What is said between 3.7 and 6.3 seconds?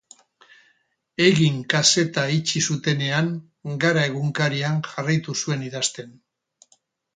Gara egunkarian jarraitu zuen idazten.